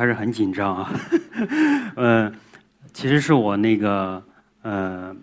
[0.00, 0.90] 还是很紧张啊。
[1.94, 2.32] 呃，
[2.94, 4.22] 其实是我那个
[4.62, 5.14] 呃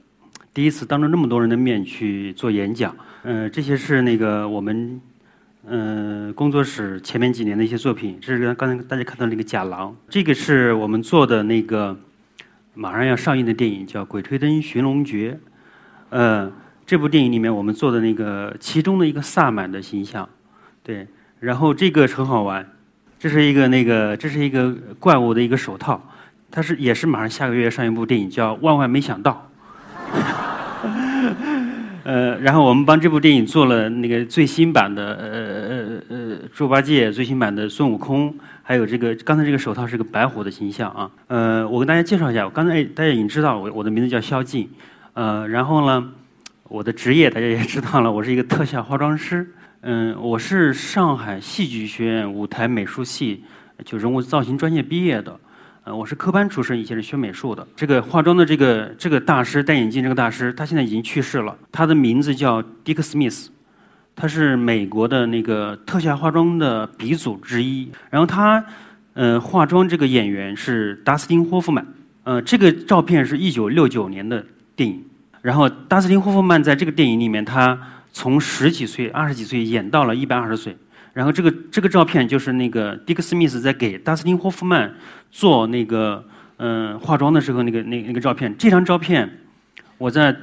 [0.54, 2.96] 第一次当着那么多人的面去做演讲。
[3.24, 5.02] 呃，这些是那个我们
[5.66, 8.20] 呃工作室前面几年的一些作品。
[8.22, 11.98] 这是刚才大家看到那个假狼，这个是我们做的那个
[12.76, 15.40] 马上要上映的电影，叫《鬼吹灯寻龙诀》。
[16.12, 16.52] 呃，
[16.86, 20.30] 这部电影里面我们做的那个其中的一个萨满的形象，
[20.84, 21.08] 对。
[21.40, 22.68] 然后这个很好玩，
[23.20, 26.02] 这是一个那个这是一个怪物的一个手套，
[26.52, 29.50] 它是也是马上下个月上一部电影叫《万万没想到》。
[32.04, 35.28] 呃，然后我们帮这部电影做了那个最新版的呃
[35.68, 41.12] 呃呃猪八戒，最新版的孙悟空，还有这个刚才这个手套是个白虎的形象啊。
[41.28, 44.70] 呃，我跟大家介绍一下，我刚才大家已经知道我我的名字叫萧静，
[45.16, 46.12] 呃，然后呢，
[46.70, 49.46] 我的职业大家也知道了，我是一个特效化妆师。
[49.90, 53.42] 嗯，我是上海戏剧学院舞台美术系
[53.86, 55.40] 就人物造型专业毕业的。
[55.86, 57.66] 呃，我是科班出身，以前是学美术的。
[57.74, 61.58] 这个化妆的这个这个大师戴眼镜这个大师，他现在已经去世了。
[61.72, 63.48] 他的名字叫 Dick Smith，
[64.14, 67.90] 他是美国的那个特效化妆的鼻祖之一。
[68.10, 68.62] 然后他
[69.14, 71.88] 呃化妆这个演员是达斯汀霍夫曼。
[72.26, 75.02] 呃，这个照片是一九六九年的电影。
[75.42, 77.80] 然后达斯汀霍夫曼在这个电影里面他。
[78.12, 80.76] 从十几岁、二十几岁演到了一百二十岁，
[81.14, 84.92] 然后这个这个照片就是那个迪克·斯密斯在给达斯汀·霍夫曼
[85.30, 86.24] 做那个
[86.58, 88.56] 嗯化妆的时候那个那那个照片。
[88.58, 89.30] 这张照片
[89.98, 90.36] 我在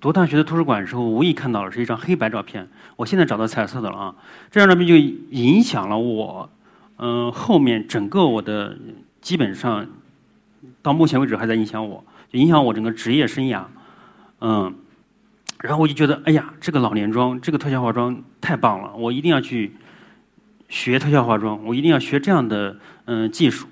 [0.00, 2.66] 读大学的图书馆的时候无意看到了，是一张黑白照片。
[2.96, 4.14] 我现在找到彩色的了啊！
[4.50, 6.50] 这张照片就影响了我，
[6.98, 8.76] 嗯，后面整个我的
[9.20, 9.86] 基本上
[10.80, 13.64] 到目前为止还在影响我，就影响我整个职业生涯，
[14.40, 14.74] 嗯。
[15.62, 19.72] 然后我就觉得，哎呀，这个老年妆，这个特效化妆太棒了，我一定要去
[20.68, 23.66] 学特效化妆，我一定要学这样的嗯技术，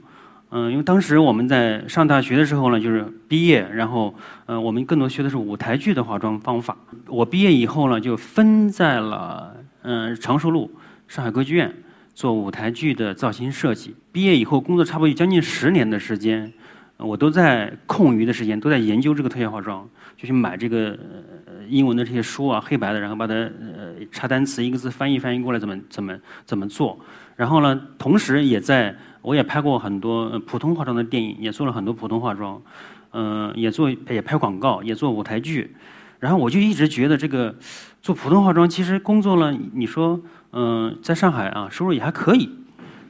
[0.50, 4.14] 嗯，因为当时我们在上大学的时候呢，就是毕业，然后
[4.46, 6.76] 嗯，我们更多学的是舞台剧的化妆方法。
[7.06, 10.70] 我毕业以后呢，就分在了嗯长寿路
[11.06, 11.74] 上海歌剧院
[12.14, 13.94] 做舞台剧的造型设计。
[14.12, 16.52] 毕业以后工作差不多有将近十年的时间，
[16.98, 21.38] 我都在空余的时间都在研究这个特效化妆，就去买这个呃。
[21.68, 26.98] 英文的这些书啊，黑白的，然后把它呃查单词，一个字翻译翻译过来，怎么怎么怎么做？
[27.36, 32.62] 然后呢，同时也在我也拍过很多普通化妆的电影，也做了很多普通化妆，
[33.10, 35.76] 嗯，也做也拍广告，也做舞台剧。
[36.18, 37.54] 然后我就一直觉得这个
[38.00, 40.18] 做普通化妆，其实工作了，你说
[40.52, 42.48] 嗯，在上海啊，收入也还可以。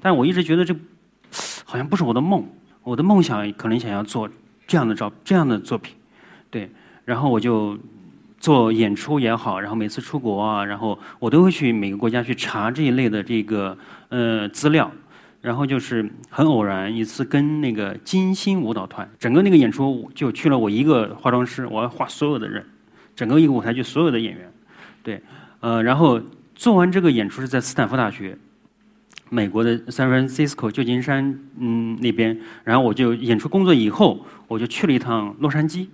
[0.01, 0.75] 但我一直觉得这
[1.65, 2.45] 好像不是我的梦，
[2.89, 4.29] 我的梦想可能想要做
[4.67, 5.95] 这样的照这样的作品，
[6.51, 6.71] 对。
[7.05, 7.79] 然后我就。
[8.41, 13.77] 做演出也好，然后每次出国啊，然后我都会去每个国家去查这一类的这个
[14.11, 14.89] 呃资料，
[15.41, 22.65] 然后就是很偶然一次跟那个金星舞蹈团，整个那个演出就去了我一个化妆师，我要画所有的人，
[23.17, 24.53] 整个一个舞台剧所有的演员，
[25.03, 25.21] 对，
[25.59, 26.23] 呃，然后
[26.55, 28.39] 做完这个演出是在斯坦福大学，
[29.31, 35.89] 美国的 San Francisco 旧金山嗯那边，然后我就演出工作以后，我就去了一趟洛杉矶。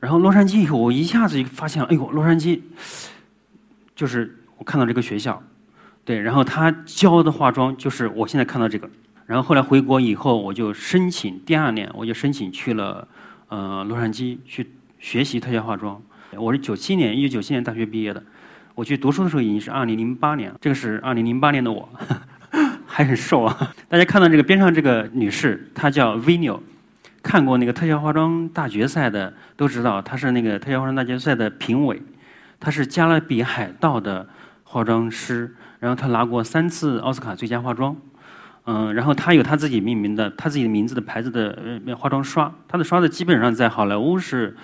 [0.00, 2.60] 然后洛杉矶以后，我一下子就发现了，哎呦，洛杉矶，
[3.96, 5.42] 就是我看到这个学校，
[6.04, 8.88] 对，然后他教的化妆就是我现在看到这个。
[9.26, 13.08] 然后后来回国以后，我就申请，第二年我就申请去了，
[13.48, 16.00] 呃，洛杉矶去学习特效化妆。
[16.36, 18.22] 我是九七年，一九九七年大学毕业的，
[18.74, 20.54] 我去读书的时候已经是二零零八年。
[20.60, 21.88] 这个是二零零八年的我，
[22.94, 23.74] 还很瘦啊。
[23.90, 26.60] 大家看到这个边上这个女士，她叫 Vino。
[27.24, 32.00] 看过那个特效化妆大决赛的都知道，她是那个特效化妆大决赛的评委，
[32.60, 34.28] 她是加勒比海盗的
[34.62, 37.96] 化妆师，然后她拿过三次奥斯卡最佳化妆，
[38.66, 41.58] 嗯，然后他有他自己命名的他自己的名字的牌子的
[41.96, 44.56] 化妆刷，他的刷子基本上在好莱坞是，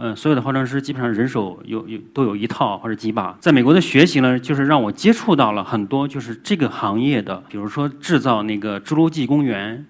[0.00, 9.84] 嗯，所有的化妆师基本上人手有有都有一套或者几把，在美国的学习呢，就是让我接触到了很多就是这个行业的，比如说制造那个侏罗纪公园。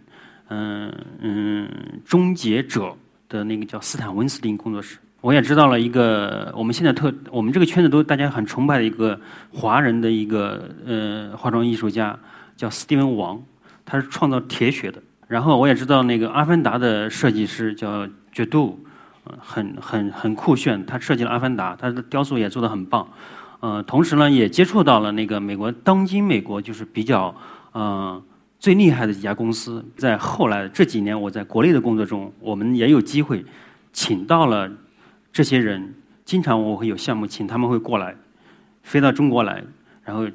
[0.51, 0.91] 嗯
[1.21, 1.69] 嗯，
[2.07, 2.97] 终结者
[3.29, 9.21] 的那个叫斯坦温斯汀工作室，我也知道了一个我们现在特我们这个圈子都大家很崇拜的一个
[9.53, 12.19] 华人的一个呃化妆艺术家，
[12.57, 13.39] 叫斯蒂文王，
[13.85, 15.03] 他是创造铁血的。
[15.27, 18.83] 然后我也知道那个阿凡达的设计师叫绝度，
[19.39, 23.07] 很很很酷炫，他设计了阿凡达，他的雕塑也做得很棒。
[23.61, 27.35] 呃，同时呢，也接触到了那个美国当今美国就是比较
[27.75, 28.23] 嗯。
[28.61, 33.45] 最厉害的几家公司，在后来这几年，我在国内的工作中，我们也有机会
[33.93, 34.69] 请到了
[35.33, 35.95] 这些人。
[36.25, 38.17] 经常我会有项目，请他们会过来，
[38.83, 39.63] 飞到中国来，
[40.03, 40.27] 然后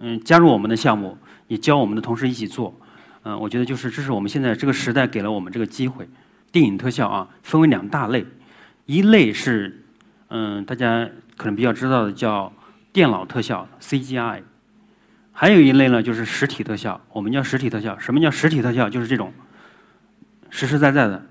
[0.00, 1.16] 嗯加入我们的项目，
[1.46, 2.74] 也教我们的同事一起做。
[3.22, 6.08] 嗯，我觉得就是这是我们现在这个时代给了我们这个机会。
[6.50, 8.26] 电影特效啊，分为两大类，
[8.88, 9.84] 一类是
[10.28, 11.06] 嗯大家
[11.36, 12.50] 可能比较知道的叫
[12.90, 14.40] 电脑特效 CGI，
[15.30, 17.98] 还有一类呢就是实体特效，我们叫实体特效。
[17.98, 18.88] 什么叫实体特效？
[18.88, 19.30] 就是这种
[20.48, 21.22] 实实在在的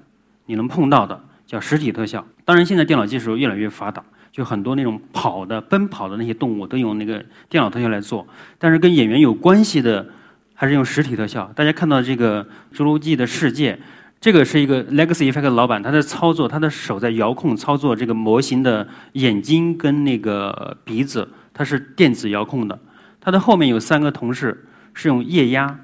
[0.46, 2.24] 你能碰到的叫实体特效。
[2.46, 8.28] 当然，现在电脑技术越来越发达，就很多那种跑的、奔跑的那些动物都用那个电脑特效来做。
[8.60, 10.08] 但是跟演员有关系的
[10.54, 11.52] 还是用实体特效。
[11.56, 13.74] 大家看到这个《侏罗纪的世界》。
[14.20, 22.78] 这个是一个 Legacy Effect 的老板，他在操作，他的手在遥控操作这个模型的眼睛跟那个鼻子，它是电子遥控的。
[23.22, 25.80] 他的后面有三个同事是用液压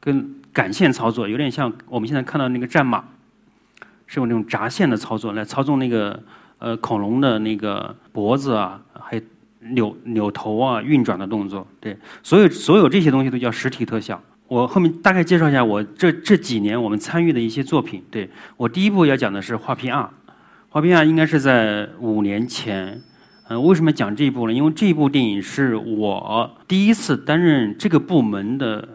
[0.00, 3.02] 跟感线操作，有点像我们现在看到那个战马，
[4.06, 6.22] 是用那种闸线的操作来操纵那个
[6.58, 9.22] 呃恐龙的那个脖子啊，还有
[9.70, 11.66] 扭扭头啊、运转的动作。
[11.80, 14.20] 对，所有所有这些东西都叫实体特效。
[14.48, 18.02] 我后面大概介绍一下我这这几年我们参与的一些作品。
[18.10, 20.02] 对我第一部要讲的是《画皮二》，
[20.70, 23.00] 《画皮二》应该是在五年前。
[23.50, 24.52] 嗯，为什么讲这一部呢？
[24.52, 28.86] 因为这一部电影是我第一次担任这个部门的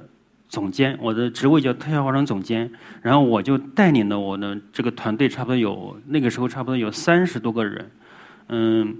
[0.47, 2.69] 总监，我的职位叫特效化妆总监。
[3.01, 7.91] 然后我就带领了我的这个团队，差不多有那个时候差不多有三十多个人，
[8.49, 8.95] 嗯，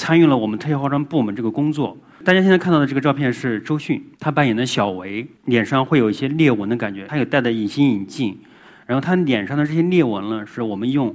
[0.00, 1.94] 参与了我们特效化妆部门这个工作。
[2.24, 8.38] 大家现在看到的这个照片是周迅，她扮演的小维，脸上会有一些裂纹的感觉，她有戴的隐形眼镜，
[8.86, 11.14] 然后她脸上的这些裂纹呢，是我们用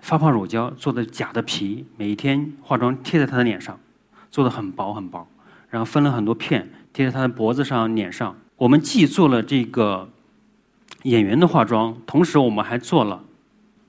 [0.00, 3.80] 发泡乳胶做的假的皮，每一天化妆贴在她的脸上，
[4.30, 5.26] 做的很薄很薄，
[5.70, 8.36] 然后分了很多片贴在她的脖子上、脸上。
[8.56, 10.10] 我们既做了这个
[11.04, 13.24] 演员的化妆，同时我们还做了，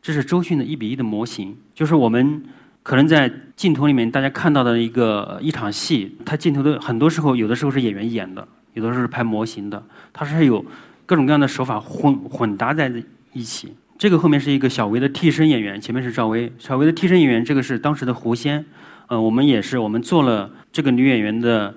[0.02, 2.42] 这是周迅的一比一的模型，就是我们。
[2.82, 10.66] 可能在镜头里面，大家看到的一个一场戏，它镜头的很多时候，有的时候是演员演的，有的时候是拍模型的，它是有
[11.06, 12.92] 各种各样的手法混混搭在
[13.34, 13.76] 一起。
[13.98, 16.52] 这个后面是一个小薇的替身演员，前面是赵薇。
[16.58, 18.66] 小薇的替身演员，这个是当时的狐仙。
[19.08, 21.76] 呃，我们也是，我们做了这个女演员的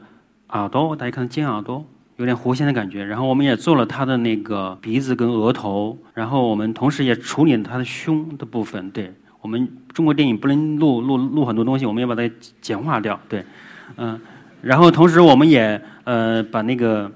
[0.50, 1.84] 耳朵，大家看尖耳朵，
[2.16, 3.04] 有点狐仙的感觉。
[3.04, 9.12] 然后我们也做了她的那个鼻子跟额头，然后我们同时也处理了她的胸的部分，对。
[9.42, 12.30] 我们中国电影不能录录录很多东西，我们要把它
[12.60, 13.44] 简化掉，对，
[13.96, 14.18] 嗯，
[14.62, 17.10] 然后同时我们也呃把那个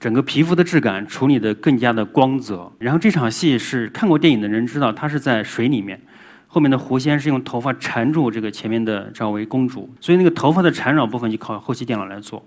[0.00, 2.72] 整个皮肤的质感处理的更加的光泽。
[2.78, 6.00] 然后这场戏是看过电影的人知道，它是在水里面，
[6.46, 12.42] 后面的狐仙是用头发缠住这个前面的赵薇公主，所以那个头发的缠绕部分就靠后期电脑来做。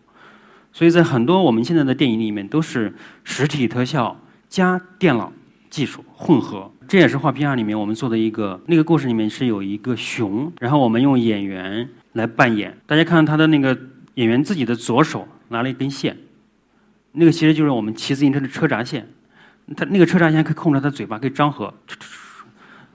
[0.73, 2.91] 所以在很多我们现在的电影里面都是
[3.23, 4.19] 实体特效
[4.49, 5.31] 加电脑
[5.69, 6.71] 技术混合。
[6.91, 12.77] 这也是画皮二里面我们做的一个那个故事里面是有一个熊，然后我们用演员来扮演。
[12.85, 13.79] 大家看他的那个
[14.15, 16.17] 演员自己的左手拿了一根线，
[17.13, 19.07] 那个其实就是我们骑自行车的车闸线。
[19.77, 21.73] 他那个车闸线可以控制他嘴巴可以张合，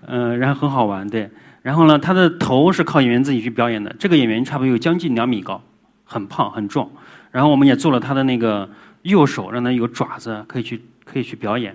[0.03, 1.31] 嗯，然后很好玩，对。
[1.63, 3.91] 然后呢，他的头是靠演员自己去表演的。
[3.99, 5.59] 这个演员差不多有将近两米高，
[6.05, 6.87] 很胖很壮。
[7.31, 8.69] 然后我们也做了他的那个
[9.05, 11.75] 右手，让他有爪子可以去可以去表演。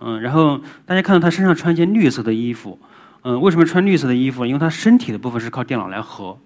[0.00, 2.78] 嗯，然后大家看到他身上穿一件绿色的衣服，
[3.22, 4.46] 嗯，为什么穿绿色的衣服？
[4.46, 6.38] 因为他身体的部分是靠电脑来合，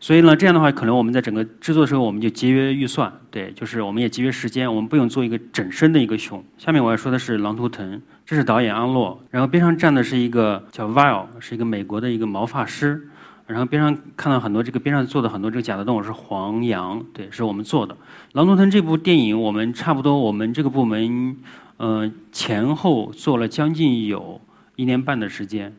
[0.00, 6.42] 所以呢，这样的话，可能我们在整个制作的时候，我们就节约预算，对，就是我们也节约时间，我们不用做一个整身的一个熊。
[6.56, 7.96] 下面我要说的是《狼图腾》，
[8.26, 13.08] 这是导演安洛，然后边上站的是一个叫 Vile，是一个美国的一个毛发师，
[13.46, 17.94] 然后边上看到很多这个边上做的很多这个假的动物是黄羊，对，是我们做的。
[18.32, 21.36] 《狼图腾》这部电影，我们差不多我们这个部门。
[21.78, 24.40] 嗯，前后做了将近有
[24.74, 25.72] 一年半的时间，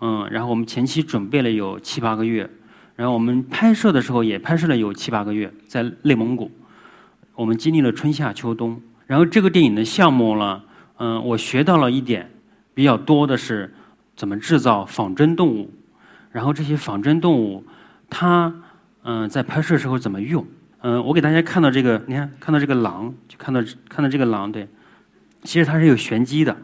[0.00, 2.48] 嗯，然后我们前期准备了有七八个月，
[2.94, 6.50] 然后我们拍摄的时候也拍摄了有七八个月，在内蒙古，
[7.34, 8.78] 我们经历了春夏秋冬。
[9.06, 10.62] 然后这个电影的项目呢，
[10.98, 12.30] 嗯，我学到了一点
[12.74, 13.72] 比较多的是
[14.14, 15.70] 怎么制造仿真动物，
[16.32, 17.64] 然后这些仿真动物
[18.10, 18.54] 它
[19.04, 20.46] 嗯在拍摄时候怎么用，
[20.82, 24.68] 嗯，我给大家看到这个，你看看到这个狼，就看到看到这个狼，对。
[25.44, 26.56] 其实它是有玄机的，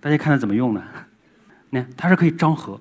[0.00, 0.82] 大家看它怎么用的？
[1.70, 2.80] 你看，它是可以张合，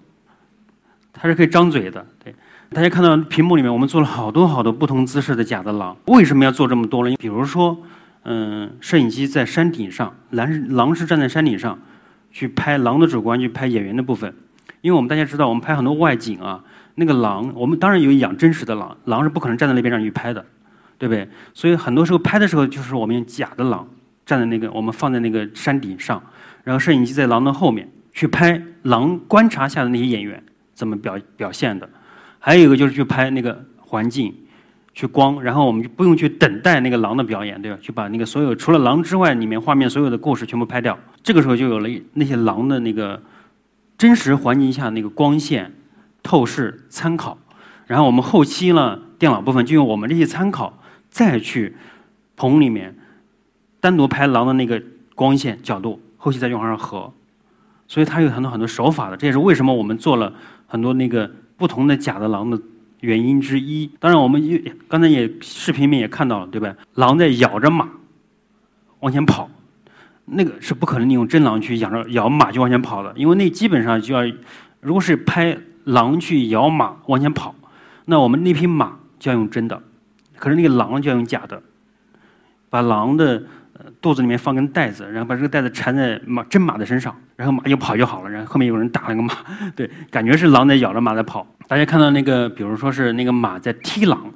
[1.12, 2.06] 它是可以张嘴的。
[2.24, 2.34] 对，
[2.70, 5.98] 大家看到屏幕里面，我们做了好多好多不同姿势的假的狼。
[6.06, 7.16] 为什么要做这么多呢？
[7.18, 7.76] 比如说，
[8.24, 11.80] 嗯，摄影机在山顶上，狼狼是站在山顶上
[12.32, 14.34] 去拍狼的主观去拍演员的部分。
[14.82, 16.64] 因为我们大家知道，我们拍很多外景啊，
[16.96, 20.46] 那个狼，我们当然有养真实的狼，狼是不可能站在那边让你去拍的，
[21.00, 21.28] 对不对？
[21.54, 23.88] 所以很多时候拍的时候，就是我们用假的狼。
[24.26, 26.22] 站在那个，我们放在那个山顶上，
[26.64, 30.42] 然后摄影机在狼的后面去拍狼观察下的那些演员
[30.74, 31.90] 怎么表表现的，
[32.40, 34.34] 还有一个就是去拍那个环境，
[34.94, 37.78] 去光，然后我们就不用去等待那个狼的表演，对吧？
[37.82, 40.98] 去把那个所有除了狼之外，里面画面所有的故事全部拍掉。
[41.22, 43.22] 这个时候就有了那些狼的那个
[43.98, 45.72] 真实环境下那个光线、
[46.22, 47.38] 透视参考。
[47.86, 51.76] 然后我们后期呢，电脑部分就用我们这些参考，再去
[52.36, 52.96] 棚里面
[53.84, 54.82] 单独拍狼的那个
[55.14, 57.12] 光线角度，后期再用上合。
[57.86, 60.34] 所以它有很多很多手法的，这也是为什么我们做了
[60.68, 62.58] 很多那个不同的假的狼的。
[63.02, 66.74] 原因之一，当然我们也刚才也视频里面也看到了，对吧？
[66.94, 67.90] 狼在咬着马
[69.02, 69.50] 往前跑，
[70.24, 74.22] 那个是不可能你用真狼去咬着咬马就往前跑的，因为那基本上就要，
[74.80, 77.54] 如果是拍狼去咬马往前跑，
[78.06, 79.84] 那我们那匹马就要用真的，
[80.38, 81.62] 可是那个狼就要用假的，
[82.70, 83.44] 把狼的
[84.02, 89.34] 肚子里面放根带子，然后把这个带子缠在马真马的身上，然后马就跑就好了，然后后面有人打那个马，
[89.76, 91.46] 对，感觉是狼在咬着马在跑。
[91.68, 94.32] 大家看到那个，比如说是那个马在踢狼，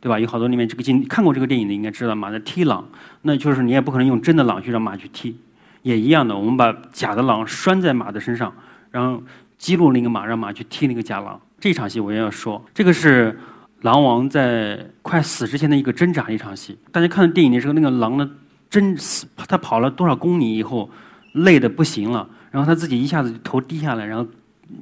[0.00, 0.18] 对吧？
[0.18, 2.86] 有好多里面这个经看过这个电影的应该知道，马在踢狼，
[3.22, 5.36] 那就是你也不可能用真的狼去让马去踢，
[5.82, 6.36] 也一样的。
[6.36, 8.52] 我们把假的狼拴在马的身上，
[8.90, 9.22] 然后
[9.58, 11.40] 激怒那个马，让马去踢那个假狼。
[11.60, 13.38] 这场戏我也要说，这个是
[13.82, 16.78] 狼王在快死之前的一个挣扎一场戏。
[16.90, 18.30] 大家看到电影的时候，那个狼呢，
[18.72, 20.88] 真死，他跑了多少公里以后，
[21.34, 24.26] 累的不行了，然后他自己一下子头低下来，然后。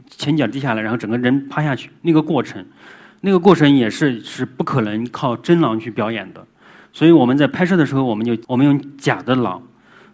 [0.08, 2.64] 前脚低下来，然后整个人趴下去，那个过程，
[3.22, 6.46] 那个过程也是是不可能靠真狼去表演的。
[6.92, 9.60] 所以我们在拍摄的时候，我们就我们用假的狼。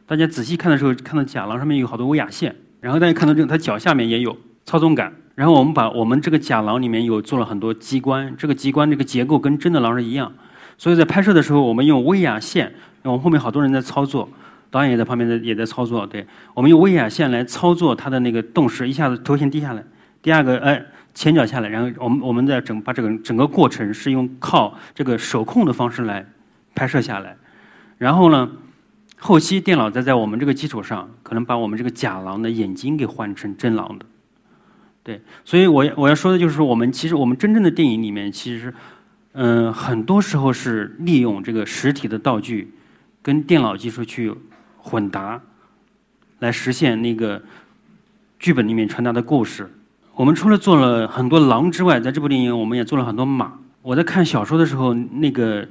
[0.06, 5.12] 大家仔细看的时候，看到假狼上面有好多威亚线，然后大家看到这个，它脚下面也有操纵杆。
[5.34, 10.32] 然后我们把我们这个假狼里面有做了很多机关，这个机关这个结构跟真的狼是一样。
[10.78, 12.72] 所以在拍摄的时候，我们用威亚线，
[13.06, 14.28] 我们后面好多人在操作。
[14.68, 16.26] 导演也在旁边在也在操作，对。
[16.52, 19.82] 我们用威亚线来操作它的那个动势，一下子头先低下来，
[20.20, 20.84] 第二个哎
[21.14, 26.26] 前脚下来，然后我们我们在整把这个整个过程是用靠这个手控的方式来
[26.74, 27.36] 拍摄下来，
[27.96, 28.50] 然后呢，
[29.18, 34.04] 后期电脑再在我们这个基础上，可能把我们这个假狼的眼睛给换成真狼的，
[35.04, 38.74] 对，所以我我要说的就是我们其实我们真正的电影里面其实
[39.32, 42.74] 嗯很多时候是利用这个实体的道具
[43.26, 44.32] 跟电脑技术去。
[44.88, 45.42] 混搭，
[46.38, 47.42] 来实现那个
[48.38, 49.68] 剧本里面传达的故事。
[50.14, 53.52] 我们除了做了很多狼之外，在这部电影我们也做了很多马。
[53.82, 55.66] 我在看小说的时候，那个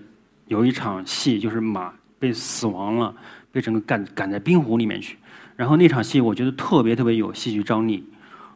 [0.48, 3.16] 有一场戏就是马被死亡了，
[3.54, 5.18] 被整个赶赶在冰湖里面去。
[5.56, 8.04] 然后那场戏我觉得特别特别有戏剧张力。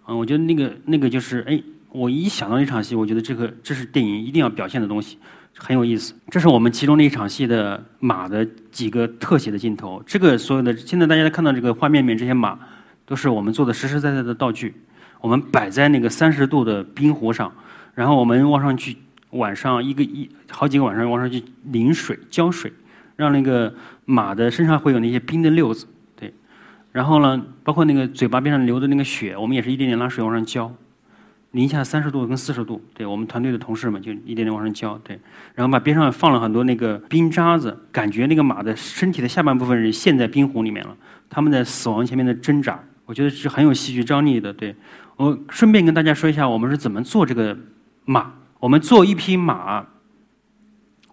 [0.08, 1.64] 嗯，我觉得那个那个就是哎，
[1.94, 5.18] 我一想到那场戏，我觉得这个这是电影一定要表现的东西。
[5.62, 10.02] 很有意思，这是我们其中的一场戏的马的几个特写的镜头。
[10.08, 12.58] 这个所有的现在大家看到这个画面里面这些马，
[13.06, 14.74] 都是我们做的实实在在的道具。
[15.20, 17.54] 我们摆在那个三十度的冰湖上，
[17.94, 18.96] 然后我们往上去，
[19.32, 22.72] 晚上一个一好几个晚上往上去淋水浇水，
[23.18, 23.74] 让那个
[24.06, 25.86] 马的身上会有那些冰的溜子，
[26.16, 26.34] 对。
[26.94, 30.74] 然后呢，包括那个嘴巴边上流的那个血，我们也是一点点拿水往上浇。
[31.52, 35.20] 零下三十度跟四十度，对我们团队的同事们就一点点往上浇，对，
[35.56, 40.96] 然后把边上放了很多那个冰渣子，感觉那个马的身体的下半部分是陷在冰湖里面了，
[41.28, 44.54] 他们在死亡前面的挣扎，我觉得是很有戏剧张力的。
[44.54, 44.76] 对
[45.16, 47.58] 我顺便跟大家说一下，我们是怎么做这个
[48.06, 48.32] 马。
[48.60, 49.84] 我们做一匹马，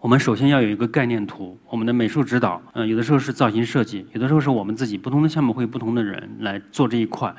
[0.01, 7.35] 我们首先要有一个概念图，我们的美术指导，嗯，有的时候是造型设计，有的时候是我们自己，不同的项目会有不同的人来做这一块。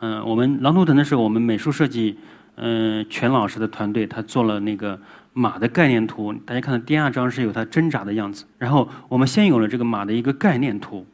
[0.00, 2.18] 嗯，我们狼图腾的时候，我们美术设计。
[2.62, 5.00] 嗯，全老师的团队他做了那个
[5.32, 8.44] 马的概念图，大家看到第二张是有它挣扎的样子。
[8.58, 11.06] 然后我们先有了这个马的一个概念图，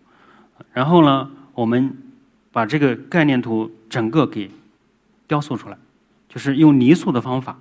[0.72, 1.96] 然后呢，我们
[2.50, 4.50] 把这个概念图整个给
[5.28, 5.78] 雕塑出来，
[6.28, 7.56] 就是用泥塑的方法，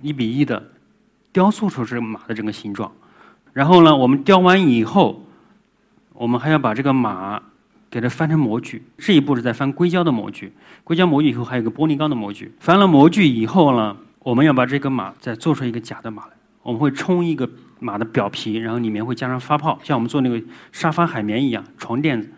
[0.00, 0.62] 一比一的
[1.32, 2.92] 雕塑出这个马的整个形状。
[3.52, 5.26] 然后呢，我们雕完以后，
[6.12, 7.42] 我们还要把这个马。
[7.94, 10.52] 给它翻成模具，这一步是在翻硅胶的模具。
[10.82, 12.52] 硅胶模具以后还有个玻璃钢的模具。
[12.58, 16.32] 翻了模具以后呢，我们要把这个马再做出一个假的马来。
[16.64, 17.48] 我们会冲一个
[17.78, 22.28] 马的表皮，然后里面会加上发泡，像我们做那个沙发海绵一样，床垫子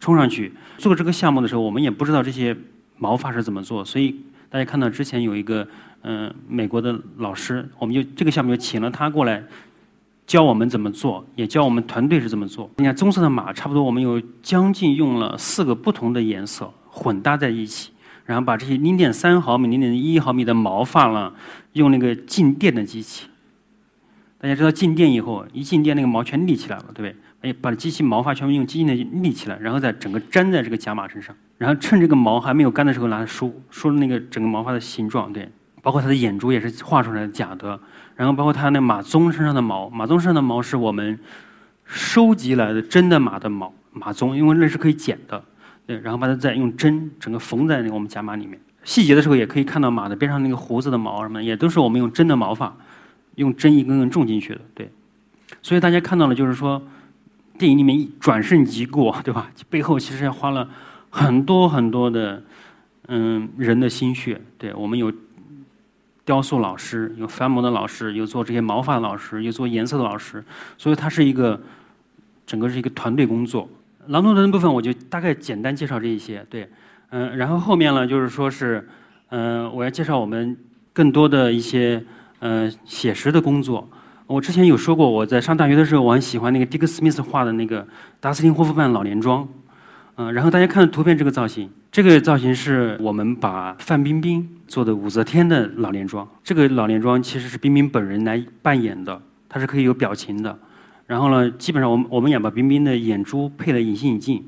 [0.00, 0.52] 冲上去。
[0.76, 2.56] 做这个项目的时候，我们也不知道这些
[2.98, 4.12] 毛发是怎么做，所以
[4.50, 5.64] 大家看到之前有一个
[6.02, 9.44] 嗯美国的老师，我们就这个项目就请了他过来。
[10.26, 12.68] 教我们怎么做，也教我们团队是怎么做。
[12.78, 17.92] 你看棕色的马，差不多我们有将近用了四个不同的颜色混搭在一起，
[18.24, 21.32] 然后把这些零点三毫米、零点一毫米的毛发呢，
[21.74, 23.28] 用那个静电的机器。
[24.38, 27.16] 大家知道静电以后，一静电那个毛全立起来了，对不对？
[27.42, 35.48] 哎，把机器毛发全部用机器的立起来，然后再整个粘在这个假马身上，然后趁这个毛还没有干的时候，拿来梳梳那个整个毛发的形状，对。
[35.86, 37.78] 包括他的眼珠也是画出来的假的，
[38.16, 41.16] 然后包括他那马鬃身上的毛，马鬃身上的毛是我们
[41.84, 45.40] 收集来的真的马的毛，马鬃，因为那是可以剪的，
[45.86, 48.58] 对，然后把它再用针整个缝在那个我们甲马里面。
[48.82, 52.76] 细节的时候也可以看到马的边上那个胡子的毛什么，也都是我们用真的毛发，
[53.36, 54.90] 用针一根根种进去的，对。
[55.62, 56.82] 所以大家看到了，就是说
[57.56, 59.48] 电影里面一转瞬即过，对吧？
[59.70, 60.68] 背后其实要花了
[61.10, 62.42] 很多很多的
[63.06, 65.12] 嗯人的心血，对我们有
[66.26, 70.44] 雕塑老师，有翻模的老师，有做这些毛发的老师，有做颜色的老师，
[70.76, 71.58] 所以它是一个
[72.44, 73.68] 整个是一个团队工作。
[74.08, 76.68] 朗读的部分我就大概简单介绍这一些，对。
[77.10, 78.86] 嗯，然后后面呢，就是说是，
[79.28, 80.56] 嗯，我要介绍我们
[80.92, 82.04] 更多的一些
[82.40, 83.88] 呃写实的工作。
[84.26, 87.86] 我之前有说过，我在上大学的时候，我很喜欢那个迪克·斯密斯画的那个
[88.18, 89.48] 达斯汀·霍夫曼老年妆。
[90.16, 96.26] 嗯，然后大家看图片这个造型，这个造型是我们把范冰冰做的武则天的老年妆。
[96.42, 100.58] 这个老年妆其实是冰冰本人来扮演的，它是可以有表情的。
[101.06, 104.44] 然后呢，基本上我们我们也把冰冰的眼珠配了隐形眼镜。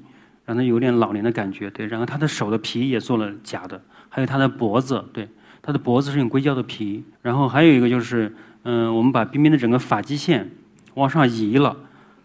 [0.47, 1.85] 让她有点老年的感觉，对。
[1.85, 5.29] 然后她的手的皮也做了假的，还有她的脖子，对，
[5.61, 7.05] 她的脖子是用硅胶的皮。
[7.21, 10.51] 然后还有一个就是，嗯，我们把冰冰的整个发际线
[10.95, 11.77] 往上移了，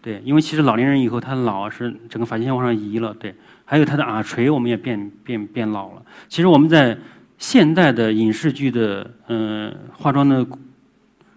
[0.04, 3.34] 对，因为其实老年人以后他老是整个发际线往上移了，对。
[3.64, 6.02] 还有他的耳垂我们也变变变老了。
[6.28, 6.98] 其实我们在
[7.38, 10.46] 现代的影视剧的嗯化妆的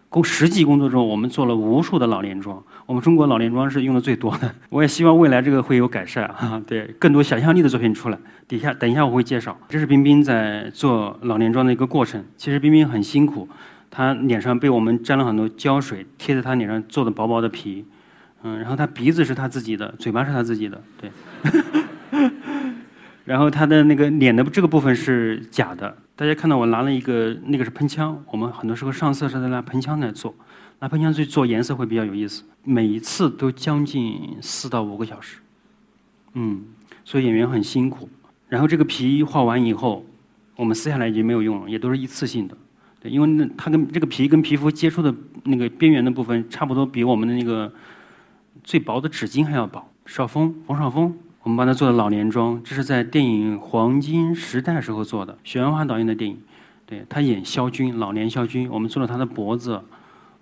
[0.09, 2.61] 工实际工作中，我们做了无数的老年妆。
[2.85, 6.61] 我们中国老年妆是用的最多的，我也希望未来这个会有改善啊！
[6.67, 8.17] 对，更多想象力的作品出来。
[8.45, 12.21] 底下等一下我会介绍，这是冰冰在做老年妆的一个过程。
[12.35, 13.47] 其实冰冰很辛苦，
[13.89, 17.85] 她脸上被我们沾了很多胶水，贴在她脸上做的薄薄的皮。
[18.43, 21.11] 嗯，然后他鼻子是他自己的，嘴巴是他自己的，对。
[23.25, 25.97] 然后他的那个脸的这个部分是假的。
[26.15, 30.33] 大家看到我拿了一个，那个是喷枪，我们很多时候上色是在拿喷枪来做。
[30.79, 35.39] 拿喷枪去做颜色会比较有意思，每一次都将近四到五个小时，
[36.33, 36.63] 嗯，
[37.03, 38.07] 所以演员很辛苦。
[38.47, 40.05] 然后这个皮画完以后，
[40.55, 42.55] 我们撕下来已经没有用了，也都是一次性的，
[43.01, 47.69] 对，因为那它跟这个皮跟皮肤接触的那个边缘的部分，差不多比我们的那个
[48.67, 49.81] 最薄的纸巾还要薄。
[50.05, 56.37] 邵峰，冯绍峰，我们帮他做的老年妆，这是在电影《黄金时代》时候做的，许鞍华导演的电影，
[56.85, 59.81] 对他演萧军，老年萧军，我们做了他的脖子。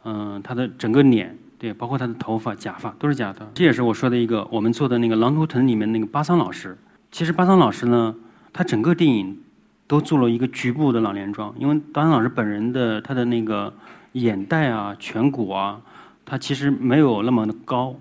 [0.05, 3.47] 嗯，他的整个脸，对，包括他的头发、假发都是假的。
[3.53, 6.75] 这也是我说的一个，我们做的那个《狼图腾》里面那个巴桑老师。
[7.11, 8.15] 其实巴桑老师呢，
[8.51, 9.37] 他整个电影
[9.85, 13.71] 都做了一个局部的老年妆，因为巴桑老师本人的他的那个
[14.13, 15.79] 眼袋啊、颧骨啊，
[16.25, 17.95] 他其实没有那么的高，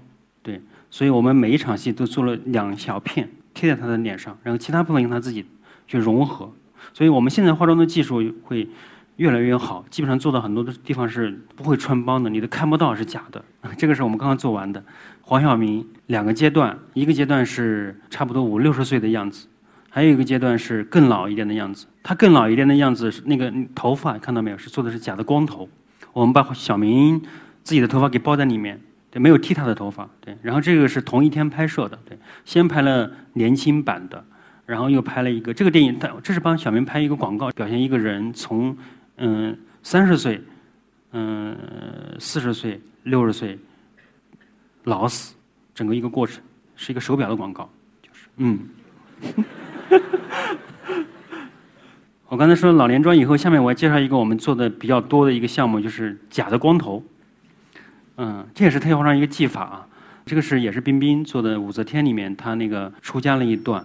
[0.44, 5.44] 对，所以我们每一场戏都做了两小片贴在他的脸上，然后其他部分用他自己
[5.88, 6.52] 去融合。
[6.92, 8.68] 所以我们现在化妆的技术会。
[9.16, 13.40] 越来越好，基本上做到很多的地方是不会穿帮的，你都看不到是假的。
[13.78, 14.82] 这个是我们刚刚做完的。
[15.20, 19.46] 黄晓明两个阶段，一个阶段是差不多五六十岁的样子，
[19.88, 21.86] 还有一个阶段是更老一点的样子。
[22.02, 24.58] 他更老一点的样子是那个头发看到没有？
[24.58, 25.68] 是做的是假的光头。
[26.12, 27.22] 我们把小明
[27.62, 28.80] 自己的头发给包在里面，
[29.14, 30.36] 对，没有剃他的头发，对。
[30.42, 34.22] 然后这个是同一天拍摄的，对，先拍了年轻版的，
[34.66, 38.76] 然后又拍了一个这个电影，他这是帮小明拍一个广告，表现一个人从。
[39.16, 40.42] 嗯，三十岁，
[41.12, 41.56] 嗯，
[42.18, 43.56] 四十岁，六十岁，
[44.82, 45.36] 老死，
[45.72, 46.42] 整个一个过程
[46.74, 47.70] 是一个手表的广告，
[48.02, 48.58] 就是嗯。
[52.26, 57.00] 我刚才说老年妆以后，下面我要介绍一个我们做的比较多的一个项目，就是假的光头。
[58.16, 59.86] 嗯，这也是特效化妆一个技法啊。
[60.26, 63.84] 这个是也是冰冰做的《武则天》里面，她那个出家了一段，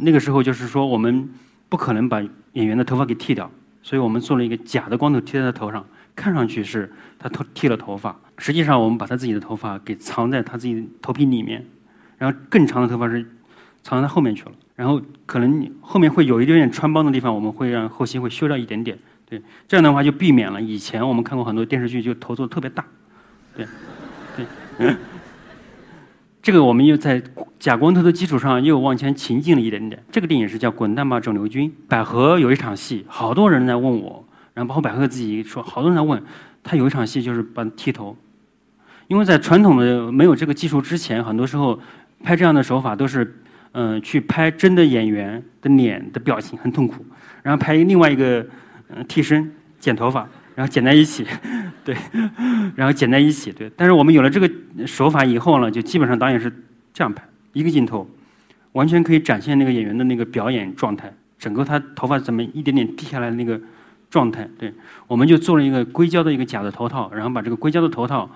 [0.00, 1.28] 那个时候就是说我们
[1.68, 2.20] 不可能把
[2.52, 3.50] 演员的头发给剃掉。
[3.80, 11.64] 所以我们做了一个假的光头贴在他头上，看上去是他头剃了头发，实际上我们把他自己的头发给藏在他自己头皮里面，
[12.18, 13.24] 然后更长的头发是
[13.82, 22.84] 藏在后面去了，然后可能后面会有一点点穿帮的地方，我们会让后期会修掉一点点，对，这样的话就避免了以前我们看过很多电视剧就头做的特别大，
[24.36, 24.46] 对，
[24.78, 24.96] 对。
[26.40, 27.22] 这个我们又在
[27.58, 30.02] 假光头的基础上又往前前进了一点点。
[30.10, 31.68] 这个电影是叫《滚蛋吧，肿瘤君》。
[31.88, 36.22] 百合有一场戏，好多人来问我，然后包括百合自己说，好多人来问，
[36.62, 38.16] 他有一场戏就是把剃头，
[39.08, 41.78] 因为在传统的没有这个技术之前，很多时候
[42.22, 43.42] 拍这样的手法都是，
[43.72, 47.04] 嗯，去拍真的演员的脸的表情很痛苦，
[47.42, 48.46] 然后拍另外一个
[48.88, 50.26] 嗯替身剪头发。
[50.58, 51.24] 然后剪在一起，
[51.84, 51.96] 对，
[52.74, 53.70] 然后剪在一起，对。
[53.76, 54.50] 但是我们有了这个
[54.88, 56.52] 手法以后呢，就基本上导演是
[56.92, 58.10] 这样拍，一个镜头，
[58.72, 63.60] 完全可以展现那个演员的那个表演状态，整个他头发怎么一点点剃下来的那个
[64.10, 64.50] 状态。
[64.58, 64.74] 对，
[65.06, 68.28] 我们就做了一个硅胶的一个假的头套，然后把这个硅胶的头套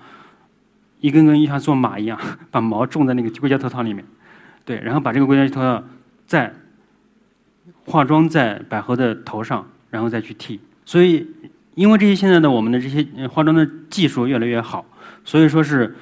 [1.01, 2.17] 一根根像做马一样，
[2.49, 4.05] 把毛种在那个硅胶头套里面。
[4.63, 5.83] 对，然后把这个硅胶头套
[6.25, 6.53] 再
[7.83, 10.61] 化妆在百合的头上，然后再去剃。
[10.85, 11.27] 所以，
[11.75, 14.85] 因为这些现在的我们的这些化妆的技术越来越好，
[15.25, 15.95] 所以说是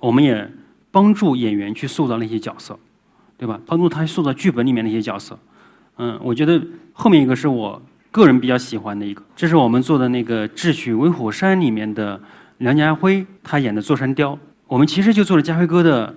[0.00, 0.50] 我们也
[0.90, 2.78] 帮助演员去塑造那些角色，
[3.38, 3.58] 对吧？
[3.64, 5.38] 帮助他塑造剧本里面那些角色。
[5.96, 12.20] 嗯，我觉得后面一个是我个人比较喜欢的一个，这是我们做的那个《智取威虎山》里面的
[12.58, 14.38] 梁家辉他演的座山雕。
[14.66, 16.14] 我们其实就做了家辉哥的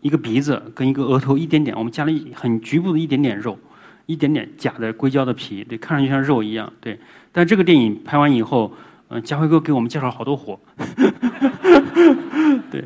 [0.00, 3.58] 一个鼻子跟一个额头一点点，我们加了一很局部的一点点肉。
[4.08, 6.98] 一点点假的硅胶的皮，对，看上去像肉一样，对。
[7.30, 8.72] 但这个电影拍完以后，
[9.08, 10.58] 嗯，家辉哥给我们介绍好多活，
[12.72, 12.82] 对。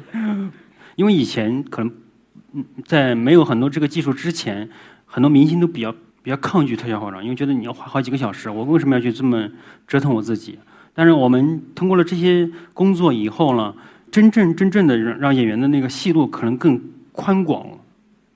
[0.97, 1.93] 因为以前可能，
[2.55, 4.69] 嗯，在没有很多这个技术之前，
[5.07, 9.49] 很多明星都比较比较抗拒特效化妆，因为觉得你要花好几个小时，我为什么要去这么
[9.87, 10.59] 折腾我自己？
[10.93, 13.73] 但是我们通过了这些工作以后呢，
[14.11, 16.79] 真正真正的让让演员的那个戏路可能更
[17.13, 17.79] 宽广了。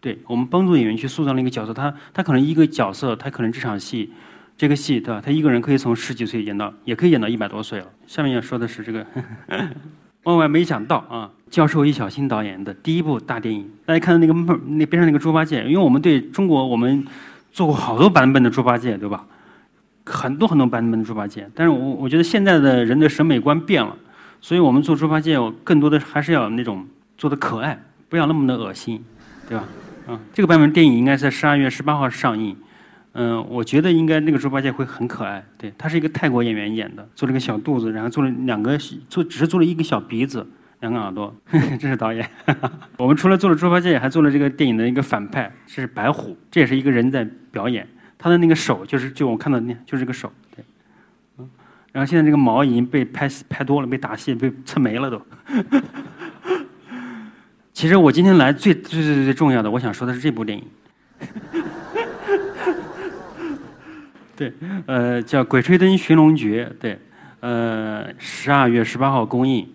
[0.06, 4.08] 对我们帮助演员去塑造那个角色，他他可能一个角色，他可能这场戏，
[4.56, 5.20] 这个戏对吧？
[5.20, 7.86] 他一个人可以从十几岁演到，也可以演到一百多岁了。
[8.06, 9.04] 下面要说的是这个，
[10.22, 11.28] 万万没想到啊！
[11.50, 17.04] 教授易小星导演的第一部大电影，大家看到那个那边上那个猪八戒，因为我们对中国我们
[17.50, 19.26] 做过好多版本的猪八戒，对吧？
[20.04, 23.96] 很多很多版本的猪八戒，但是我我觉得现在的人的审美观变了，
[24.40, 26.86] 所以我们做猪八戒，我更多的还是要那种
[27.18, 27.76] 做的可爱，
[28.08, 29.04] 不要那么的恶心，
[29.48, 29.64] 对吧？
[30.08, 32.56] 嗯，这个版本电影应该在十二月十八号上映。
[33.18, 35.42] 嗯，我觉得应该那个猪八戒会很可爱。
[35.56, 38.76] 对他是一个泰国演员演的，做了个小肚子，然后做了两个
[39.08, 40.46] 做，只是做了一个小鼻子，
[40.80, 41.34] 两个耳朵。
[41.80, 42.28] 这是导演。
[42.98, 47.88] 我们除了做了猪八戒，还做了这个电影的一个反派，这是白虎，这也是一个人在表演。
[48.18, 50.30] 他的那个手就是就我看到那，就是这个手。
[50.54, 50.62] 对，
[51.38, 51.48] 嗯，
[51.92, 55.20] 然后现在这个毛已经被拍拍多了，被打戏被蹭没了都。
[57.76, 60.64] 其实我今天来最最最最重要的，我想说的是这部电影。
[64.34, 64.50] 对，
[64.86, 66.72] 呃，叫《鬼吹灯寻龙诀》。
[66.80, 66.98] 对，
[67.40, 69.68] 呃，十二月十八号公映。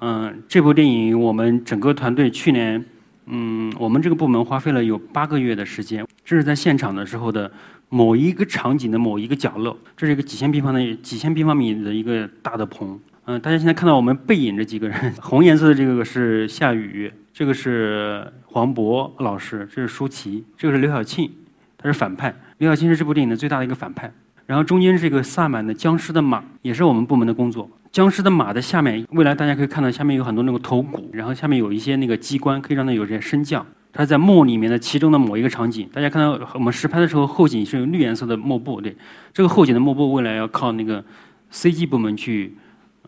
[0.00, 2.84] 嗯，这部电影我们整个团队去年，
[3.26, 6.04] 嗯，我们这个部门花费了有八个月的时间。
[6.24, 7.48] 这是在现场的时候的
[7.88, 12.98] 某一个场景的某一个角落，这是一个几千平方的几千平方米的一个大的棚。
[13.26, 17.12] 嗯，大家现在看到我们背影这几个人，红颜色的这个是夏雨。
[17.34, 21.28] 这个是黄渤老师，这是舒淇，这个是刘晓庆，
[21.76, 22.32] 他是反派。
[22.58, 24.08] 刘晓庆是这部电影的最大的一个反派。
[24.46, 27.68] 然后中间这个萨满的僵尸的马，也是我们部门的工作。
[27.90, 33.66] 僵尸的马的下面，未来大家可以看到下面有很多那个头骨，然后下面有一些那个机关，可以让它有些升降。
[33.92, 38.96] 它在墓里面的其中的某一个场景，大家看到我们实拍的时候，后景是有绿颜色的幕布，对，
[39.32, 41.04] 这个后景的幕布未来要靠那个
[41.50, 42.56] CG 部门去，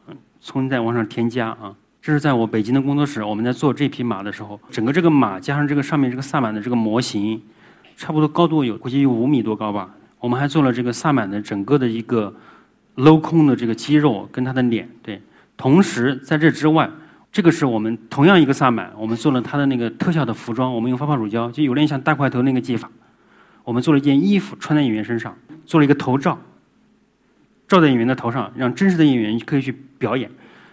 [0.09, 1.73] 嗯，从再往上添加啊。
[2.07, 7.43] 这是在我北京的工作室，我们在做这匹马的时候，整个这个马加上这个上面这个萨满的这个模型，
[7.97, 9.93] 差不多高度有估计有五米多高吧。
[10.21, 12.33] 我们还做了这个萨满的整个的一个
[12.95, 15.21] 镂空的这个肌肉跟他的脸，对。
[15.57, 16.89] 同时在这之外，
[17.33, 22.89] 这个是我们同样一个萨满，我们做了他的那个特效的服装，我们用发泡乳胶，就有点像大块头那个技法。
[23.65, 26.39] 我们做了一件衣服穿在演员身上，做了一个头罩，
[27.67, 30.31] 罩在演员的头上，让真实的演员可以去表演。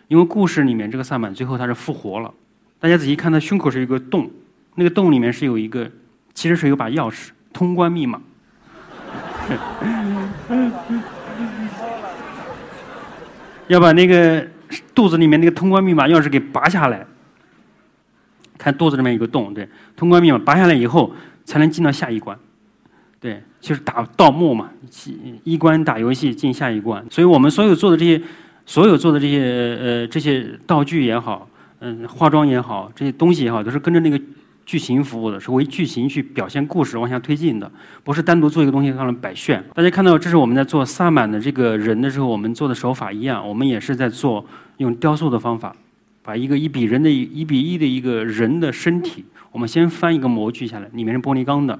[0.09, 2.31] 因为故事里面这个萨满最后他是复活了，
[2.79, 4.29] 大家仔细看他胸口是一个洞，
[4.75, 5.89] 那个洞里面是有一个，
[6.33, 8.21] 其实是有把钥匙，通关密码。
[13.67, 14.45] 要把那个
[14.93, 17.05] 肚子里面那个通关密码钥匙给拔下来，
[18.57, 21.11] 看肚子里面有个洞，对，通关密码拔下来以后
[21.45, 22.37] 才能进到下一关，
[23.19, 24.69] 对，就是打盗墓嘛，
[25.43, 28.21] 一关打游戏进下一关，所以我们所有做的这些。
[28.65, 31.49] 所有做的这些呃这些道具也好，
[31.79, 34.19] 嗯，化妆也好，这些东西也好，都是跟着那个
[34.65, 37.69] 剧情服务的，是为剧情去表现故事往下推进的，
[38.03, 39.61] 不是单独做一个东西上来摆炫。
[39.73, 44.45] 大家看到，这是我们在做萨满的这个人的时候，我们做的手法一样，我们也是在做
[44.77, 45.75] 用雕塑的方法，
[46.21, 51.77] 把一个一比人的一比一的一个人的身体，我们先翻一个模具下来，里面是玻璃钢的，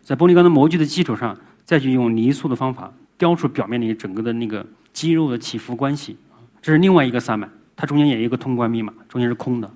[0.00, 4.64] 在玻璃钢的模具的基础上，再去用泥塑的方法雕出表面的整个的那个。
[4.92, 6.16] 肌肉的起伏关系，
[6.60, 9.70] 这是另外一个萨满，它中间也有一个通关密码，中间是空的。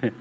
[0.00, 0.12] 对，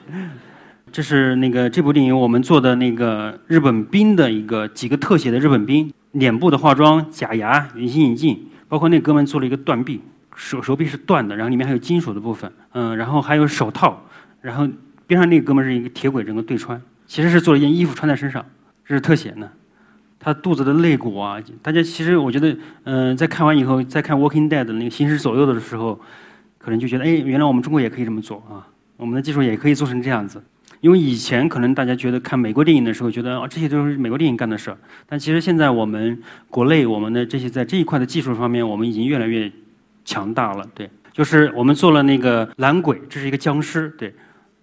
[0.91, 10.01] 这是那个这部电影我们做的那个日本兵的一个几个特写的日本兵脸部的化妆、假牙、隐形眼镜，包括那哥们做了一个断臂，
[10.35, 14.05] 手手臂是断的，然后里面还有金属的部分，嗯，然后还有手套，
[14.41, 14.67] 然后
[15.07, 18.45] 边上那个哥们是一个铁轨整个对穿，其实是做了一件衣服穿在身上，
[18.85, 19.49] 这是特写呢。
[20.23, 25.99] 他肚子的肋骨啊，大家其实我觉得，嗯，在看完以后，再看《Walking Dead》的那个行尸走肉的时候，
[26.59, 30.41] 可能就觉得，哎，原来我们中国也可以这么做啊，我们的技术也可以做成这样子。
[30.79, 39.51] 因为以前可能大家觉得看美国电影的时候，觉得啊这些都是美国电影干的事儿，但其实现在我们国内我们的这些在这一块的技术方面，我们已经越来越
[40.05, 40.65] 强大了。
[40.73, 44.11] 对，就是我们做了那个蓝鬼，这是一个僵尸，对，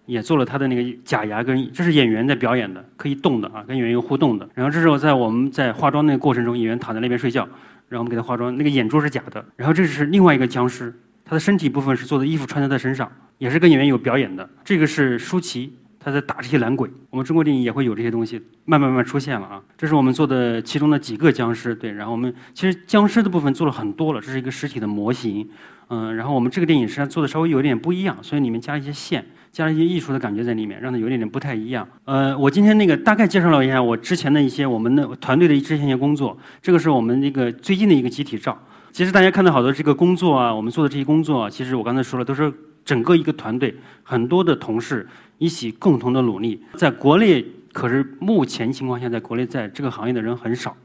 [0.09, 4.49] 也做了他的那个假牙，跟这是演员在表演的，可以动的啊，跟演员有互动的。
[4.55, 7.47] 然后这时候在我们在化妆那个过程中，演员躺在那边睡觉，
[7.89, 9.45] 然后我们给他化妆，那个眼珠是假的。
[9.55, 10.93] 然后这是另外一个僵尸，
[11.25, 14.49] 他的身体部分是做的衣服穿在他身上，也是跟演员有表演的。
[14.65, 15.75] 这个是舒淇。
[16.01, 19.63] 他在打这些懒鬼，我们中国电影也会有这些东西，慢慢慢慢出现了啊。
[19.77, 21.93] 这是我们做的其中的几个僵尸，对。
[21.93, 25.49] 然后我们其实僵尸的部分做了很多了，这是一个实体的模型，
[25.89, 26.15] 嗯。
[26.17, 31.87] 然后我们这个电影实际上做的稍微有点不一样，所以里面加了一些线，加了一些艺术的感觉在里面，让它有点点不太一样。
[32.05, 38.57] 呃，我今天那个大概介绍了一下我之前的一些我们的团队的之前一些工作，这个是我们那个最近的一个集体照。
[38.91, 42.53] 其实大家看到好多这个工作啊，我们做的这些工作，其实我刚才说了，都是
[42.89, 45.07] 整个一个团队很多的同事。
[45.41, 50.77] 一起共同的努力，在国内可是目前情况下，在国内在这个行业的人很少。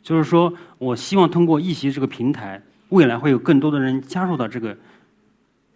[0.00, 4.76] 就是说我希望通过一席这个平台，未来会有更多的人加入到这个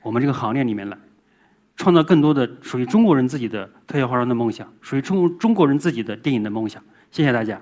[0.01, 0.97] 我们这个行列里面来，
[1.75, 6.81] 创造更多的属于中国人自己的特效化妆的梦想，属于中中国人自己的电影的梦想。
[7.11, 7.61] 谢谢大家。